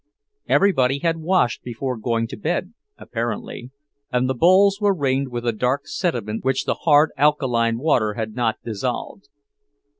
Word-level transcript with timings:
Everybody 0.49 0.97
had 0.97 1.17
washed 1.17 1.61
before 1.61 1.95
going 1.95 2.25
to 2.29 2.35
bed, 2.35 2.73
apparently, 2.97 3.69
and 4.11 4.27
the 4.27 4.33
bowls 4.33 4.81
were 4.81 4.95
ringed 4.95 5.27
with 5.27 5.45
a 5.45 5.51
dark 5.51 5.85
sediment 5.85 6.43
which 6.43 6.65
the 6.65 6.73
hard, 6.73 7.11
alkaline 7.17 7.77
water 7.77 8.15
had 8.15 8.33
not 8.33 8.55
dissolved. 8.65 9.29